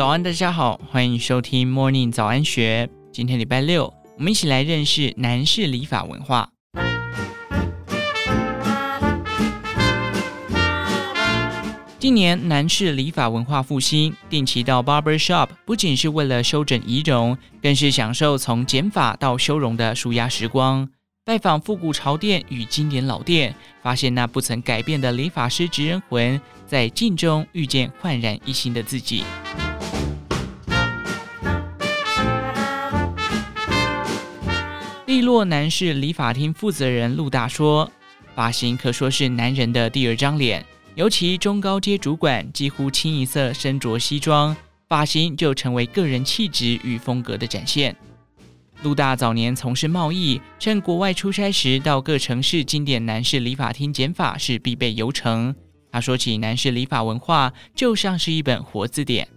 [0.00, 2.88] 早安，大家好，欢迎收听 Morning 早安学。
[3.12, 6.48] 今天礼拜六，我们一起来认识男士理发文化。
[11.98, 20.88] 近年男士理发文化复兴，定期到 barber shop 不仅是为了修整仪容，更是享受从剪发到修容的舒压时光。
[21.26, 29.24] 拜访复古潮店与经典老店，发现那不曾改变的理发师职人魂，在镜中遇见焕然一新的自己。
[35.20, 37.92] 利落男士理发厅负责人陆大说
[38.34, 40.64] ：“发型可说是男人的第二张脸。”
[40.96, 44.56] 尤其中高阶主管几乎清一色身着西装，
[44.88, 47.94] 发型就成为个人气质与风格的展现。
[48.82, 55.54] 陆大早年从事贸易，趁国外出差时到各城市经典男士理发厅剪发是必备游程。
[55.92, 59.28] 他说起男士理发文化，就像是一本活字典。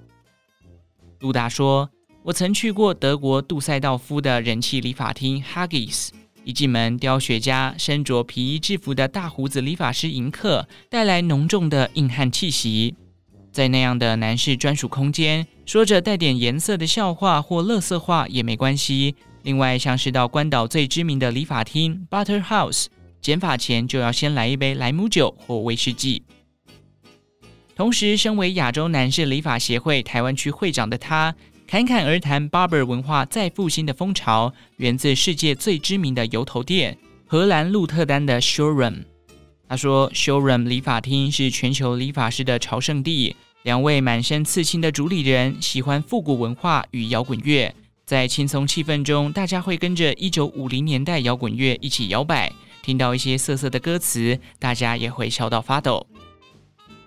[1.19, 1.89] 陆大说
[2.23, 6.09] ：“我曾去过德国杜塞道夫的人气理发厅 Huggies。”
[6.45, 12.95] 一进门，雕雪家身着皮衣制服的大胡子理发师迎客，带来浓重的硬汉气息。
[13.51, 19.15] 在那样的男士专属空间，说着带点颜色的笑话或垃圾话也没关系。
[19.43, 22.87] 另外，像是到关岛最知名的理发厅 Butter House，
[23.21, 26.23] 剪发前就要先来一杯莱姆酒或威士忌。
[27.75, 31.33] 同时，身为亚洲男士理发协会台湾区会长的他，
[31.73, 39.05] 侃侃而谈，barber 文化再复兴的风潮源自世界最知名的油头店——荷兰鹿特丹的 Showroom。
[39.67, 43.35] 他说，Showroom 理发厅是全球理发师的朝圣地。
[43.63, 47.73] 两位满身刺青的主理人喜欢复古文化与摇滚乐，
[48.05, 56.05] 在轻松气氛中，大家会跟着1950年代摇滚乐一起摇摆，听到一些色色的歌词，大家也会笑到发抖。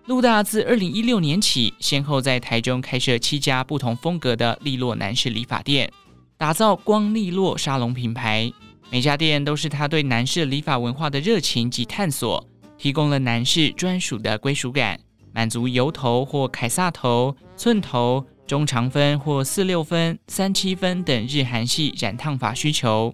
[0.07, 5.93] 陆大自二零一六年起，先后在台中开设七家不同风格的利落男士理发店，
[6.39, 8.53] 打造光利落沙龙品牌。
[8.89, 12.49] 每家店都是他对男士理发文化的热情及探索，
[12.79, 15.01] 提供了男士专属的归属感，
[15.35, 23.13] 满足油头或凯撒头、寸头、中长分或四六分、三七分等日韩系染烫发需求。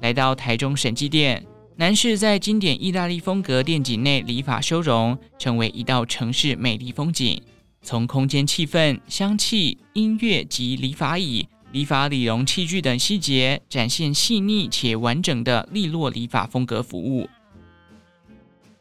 [0.00, 1.44] 来到台中审计店。
[1.78, 7.42] 男士在经典意大利风格店景内理发修容，成为一道城市美丽风景。
[7.82, 17.28] 从空间气氛、香气、音乐及理发椅、理发理容器具等细节，展现细腻且完整的利落理法风格服务。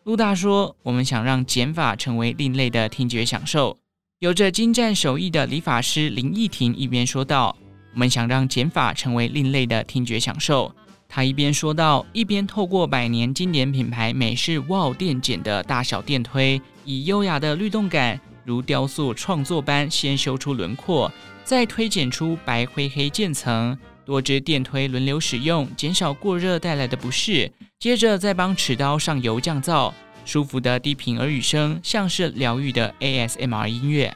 [0.06, 3.78] 陆大说：“我们想让剪法成为另类的听觉享受。”
[4.20, 7.58] 有着精湛手艺的理发师林义婷一边说道
[7.94, 10.74] ：“我们想让剪法成为另类的听觉享受。”
[11.16, 21.10] 他一边说道，一边透过百年经典品牌美式 WOW 电剪的大小电推，以优雅的律动感，如雕塑创作般，先修出轮廓，
[21.46, 23.78] 再推剪出白灰黑渐层。
[24.04, 27.50] 多支电推轮流使用，减少过热带来的不适。
[27.80, 29.94] 接着再帮齿刀上油降噪，
[30.26, 34.14] 舒服的低频耳语声，像是疗愈的 ASMR 音乐。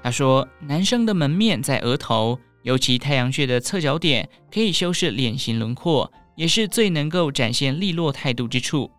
[0.00, 2.38] 他说，男生的门面在额头。
[2.62, 8.90] 尤其太阳穴的侧角点可以修饰脸型轮廓，也是最能够展现利落态度之处。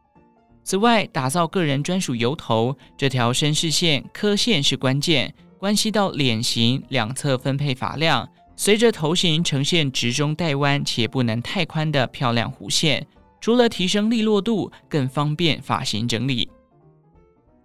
[0.63, 13.05] 此外，打造个人专属油头，这条绅士线刻线是关键，关系到脸型两侧分配发量，随着头型呈现直中带弯且不能太宽的漂亮弧线，
[13.41, 16.49] 除了提升利落度，更方便发型整理。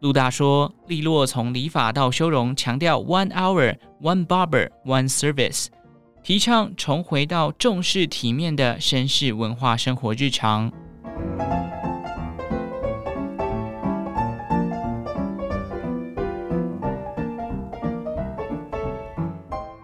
[0.01, 5.67] 陆大说，利落从理发到修容，强调 One Hour One Barber One Service。
[6.25, 10.73] 提倡重回到重视体面的绅士文化生活日常。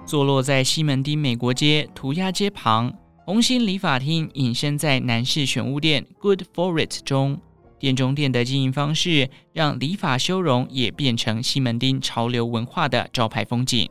[0.07, 2.95] 坐落在西门町美国街涂鸦街旁，
[3.27, 7.39] 红星理发厅隐身在男士选物店 Good For It 中。
[7.79, 13.91] 店中店的经营方式，让理发修容也变成西门町潮流文化的招牌风景。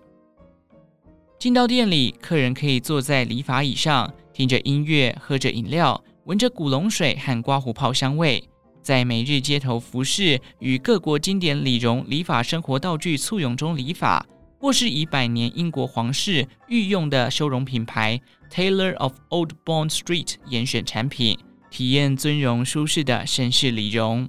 [1.40, 8.44] 进到店里，客人可以坐在理发椅上，听着音乐，喝着饮料，闻着古龙水和刮胡泡香味，
[8.82, 14.26] 在每日街头服饰与各国经典理容理法生活道具簇拥中理发，
[14.60, 18.20] 或是以百年英国皇室御用的修容品牌
[18.52, 21.40] Taylor of Old Bond Street 严选产品，
[21.72, 24.28] 体验尊荣舒适的绅士理容。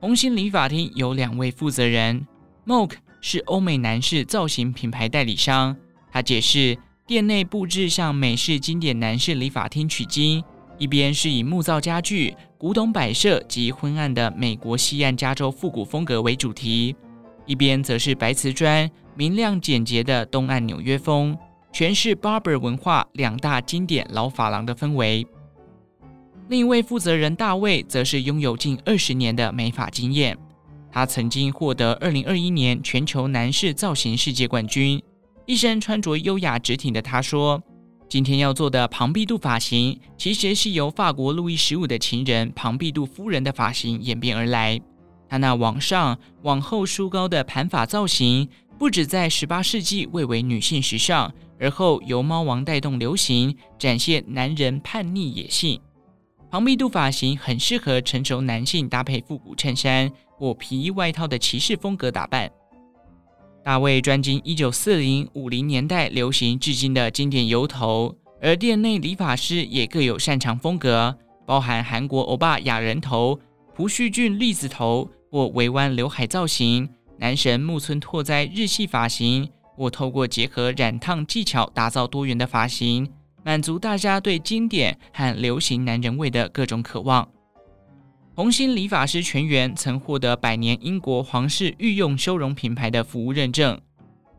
[0.00, 2.26] 红星理发厅有两位负责人
[2.66, 2.96] ，Moke。
[3.20, 5.76] 是欧美男士造型品牌代理商。
[6.10, 6.76] 他解释，
[7.06, 10.42] 店内布置向美式经典男士理发厅取经，
[10.78, 16.96] 一边是以木造家具、古董摆设及昏暗的美国西岸加州复古风格为主题，
[17.46, 21.36] 一边则是白瓷砖，明亮简洁的东岸纽约风，
[21.72, 25.26] 全是 Barber 文化两大经典老发廊的氛围。
[26.48, 30.36] 另一位负责人大卫，则是拥有近二十年的美发经验。
[30.92, 35.00] 他曾经获得二零二一年全球男士造型世界冠军。
[35.46, 37.62] 一身穿着优雅直挺的他说
[38.08, 44.80] ：“今天要做的庞毕度发型，其实是由法国路易十五的情人庞毕度夫人的发型演变而来。
[45.28, 48.48] 他那往上往后梳高的盘发造型，
[48.78, 55.80] 不止在十八世纪蔚为女性时尚，而后由猫王带动流行，展现男人叛逆野性。”
[56.50, 62.50] 庞密度发型很适合成熟男性搭配复古衬衫或皮衣外套的骑士风格打扮。
[63.62, 71.16] 大卫专精一九四零五零年代流行至今的经典油头，而店内理发师也各有擅长风格，
[71.46, 73.38] 包含韩国欧巴亚人头、
[73.76, 76.88] 朴叙俊栗子头或微弯刘海造型，
[77.18, 83.08] 男神木村拓哉日系发型，或透过结合染烫技巧打造多元的发型。
[83.42, 87.28] 满足大家对经典和流行男人味的各种渴望。
[88.34, 93.78] 红星理发师全员曾获得百年英国皇室御用修容品牌的服务认证，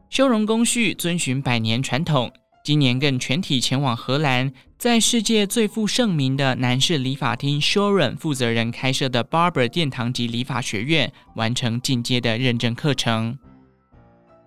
[0.09, 2.31] 修容工序遵循百年传统。
[2.63, 13.38] 今年更全体前往荷兰，在世界最负盛名的男士理发厅 Shoren 负责人开设的 Barber 殿堂级理发学院，完成进阶的认证课程。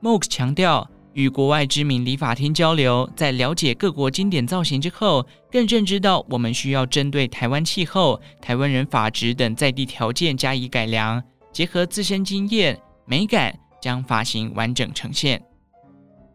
[0.00, 0.88] Mox 强调。
[1.14, 11.22] 与国外知名理发厅交流，在了解各国经典造型之后，更认知到我们需要针对台湾气候、台湾人发质等在地条件加以改良，
[11.52, 15.40] 结合自身经验、美感，将发型完整呈现。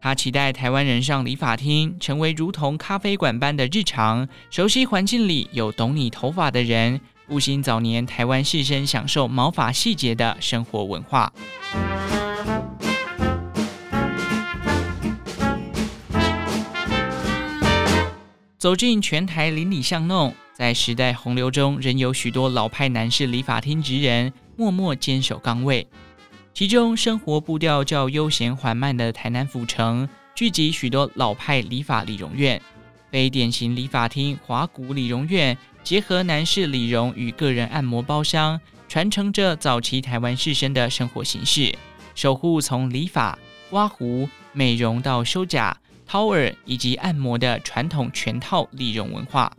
[0.00, 6.98] 他期待台湾人上理发厅成为如同咖啡馆般的日常，熟悉环境里有懂你头发的人，
[7.28, 11.30] 复兴早年台湾士绅享受毛发细节的生活文化。
[18.60, 25.88] 走进全台邻里巷弄，在时代洪流中，仍有许多老派男士理发厅职人默默坚守岗位。
[26.52, 32.60] 其中，生活步调较悠闲缓慢的台南府城，聚集许多老派理发理容院。
[33.10, 41.74] 非典型理发厅华古理容院，结合男士理容与个人按摩包厢，传承着早期台湾士绅的生活形式，
[42.14, 43.38] 守护从理发、
[43.70, 45.74] 刮胡、美容到修甲。
[46.10, 49.56] 掏耳以及按摩的传统全套理容文化。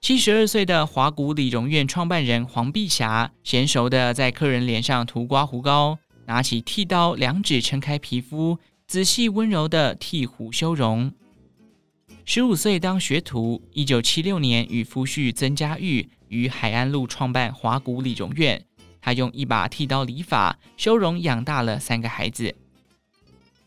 [0.00, 11.12] 七十二岁的华古理容院创办人黄碧霞，娴熟的在客人脸上涂刮胡膏，拿起剃刀，两指撑开皮肤，仔细温柔的剃胡修容。
[12.24, 18.64] 十五岁当学徒，一九七六年与夫婿曾家玉于海安路创办华古理容院。
[19.02, 22.54] 他用一把剃刀理发修容，养大了三个孩子。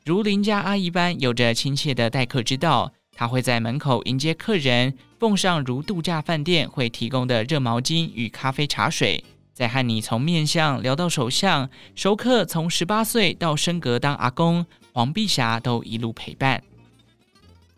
[0.07, 9.21] 如邻家阿姨般有着亲切的待客之道，她会在门口迎接客人，奉上如度假饭店会提供的热毛巾与咖啡茶水，
[9.51, 11.69] 再和你从面相聊到手相。
[11.94, 16.63] 熟客从十八岁到升格当阿公，黄碧霞都一路陪伴。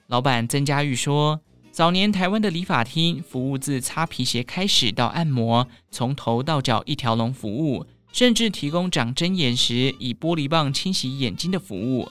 [0.06, 1.42] 老板曾家玉说，
[1.72, 7.88] 早年台湾的理发厅服务自擦皮鞋开始到按摩，从头到脚一条龙服务。
[8.12, 12.10] 甚至提供长针眼时以玻璃棒清洗眼睛的服务。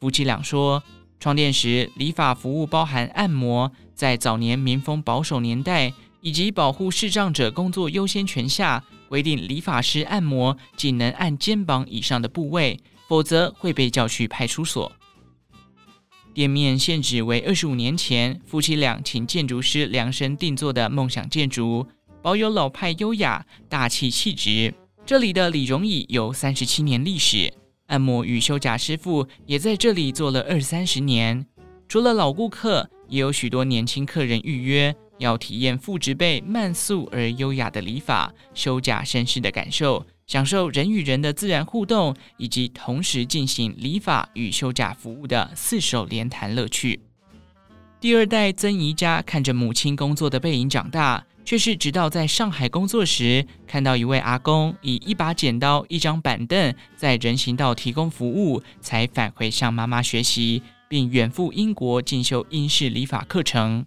[0.00, 0.82] 夫妻俩说，
[1.18, 14.92] 创店时理发服务包含按摩，在早年民风保守年代以及保护视障者工作优先权下，规定理发师按摩仅能按肩膀以上的部位，否则会被叫去派出所。
[16.34, 21.86] 店面现址为二十五年前夫妻俩请建筑师量身定做的梦想建筑，
[22.20, 24.74] 保有老派优雅、大气气质。
[25.06, 27.52] 这里的理容椅有三十七年历史，
[27.86, 31.46] 按摩与修甲师傅也在这里做了二三十年。
[31.86, 47.00] 除了老顾客，也有许多年轻客人预约，要体验父执辈慢速而优雅的理发、修甲绅士的感受，享受人与人的自然互动，以及同时进行理发与修甲服务的四手联弹乐趣。
[48.00, 51.24] 第二代曾宜家看着母亲工作的背影长大。
[51.44, 63.84] 却是直到在上海工作时，看到一位阿公以一把剪刀、一张板凳在人行道提供服务，才返回向妈妈学习，并远赴英国进修英式理发课程。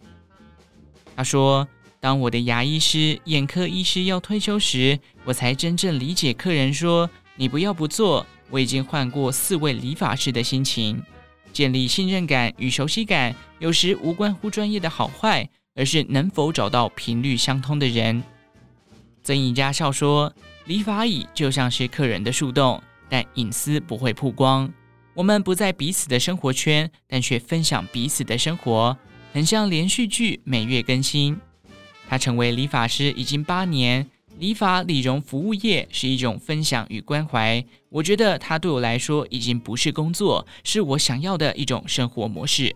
[1.15, 1.67] 他说
[1.99, 11.01] ：“当我的牙医师、眼科医师要退休时，我才真正理解客人说‘你不要不做，我已经换过四位理发师’的心情。
[11.51, 18.21] 建立信任感与熟悉感，有时无关乎专业的好坏。”而是能否找到频率相通的人。
[19.23, 20.33] 曾宜家笑说
[20.65, 24.69] ：“理发椅就像是客人的树洞，但隐私不会曝光。
[25.13, 28.97] 我们不在彼此的生活圈，但却分享彼此的生活，
[29.33, 31.39] 很像连续剧，每月更新。
[32.07, 34.07] 他成为理发师已经八年，
[34.39, 37.63] 理发理容服务业是一种分享与关怀。
[37.89, 42.75] 我觉得他对我来说已经不是工作，是我想要的一种生活模式。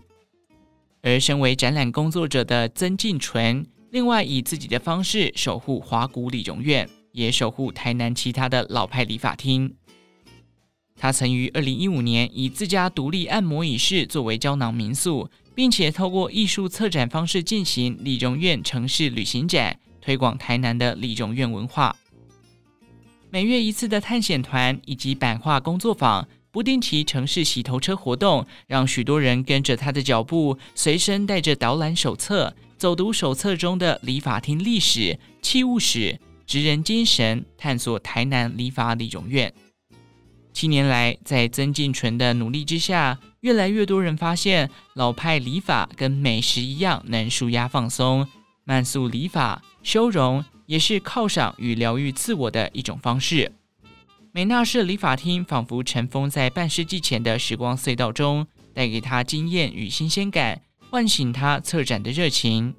[1.02, 9.74] 而身为展览工作者的曾进纯，另外以自己的方式守护华古理容院，也守护台南其他的老派理发厅。
[10.96, 21.96] 他曾于二零一五年以自家独立按摩椅室作为胶囊民宿，并且透过艺术策展方式进行理容院城市旅行展，推广台南的理容院文化。
[23.30, 39.52] 每月一次的探险团以及版画工作坊，不定期城市洗头车活动，让许多人跟着他的脚步，随身带着导览手册，走读手册中的理发厅历史、器物史、职人精神，探索台南理发理容院。
[40.52, 48.28] 七年来，在曾进纯的努力之下，越来越多人发现老派理发跟美食一样，能舒压放松。
[48.64, 53.50] 慢速理发、修容也是犒赏与疗愈自我的一种方式。
[54.34, 62.74] 美纳式理发厅仿佛尘封在半世纪前的时光隧道中，带给他经验与新鲜感，唤醒他策展的热情。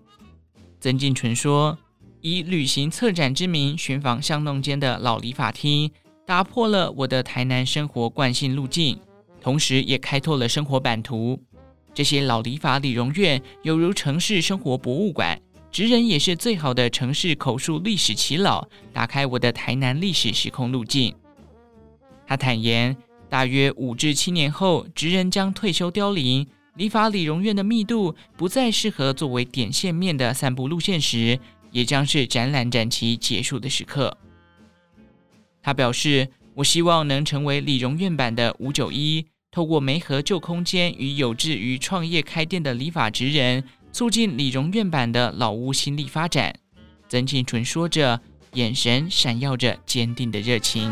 [0.79, 1.77] 曾进纯说
[2.21, 5.91] ：“以旅行策展之名寻访巷弄间的老理发厅。”
[6.25, 8.97] 打破了我的台南生活惯性路径，
[9.39, 11.39] 同时也开拓了生活版图。
[11.93, 21.13] 这些老理发理容院犹如城市生活博物馆，职人也是最好的城市口述历史耆老，打开我的台南历史时空路径。
[22.25, 22.95] 他坦言，
[23.29, 31.39] 大约五至七年后，职人将退休凋零，理发理容院的密度不再适合作为点线面的散步路线时，
[31.71, 34.17] 也将是展览展期结束的时刻。
[35.61, 46.53] 他表示：“我希望能成为理容院版的五九一，透过媒合旧空间与有志于创业开店的理发职人，促进理容院版的老屋新力发展。”
[47.07, 48.19] 曾庆纯说着，
[48.53, 50.91] 眼神闪耀着坚定的热情。